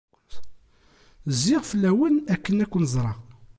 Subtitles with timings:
[1.37, 3.17] Zziɣ fell-awen akken ad ken-ẓreɣ.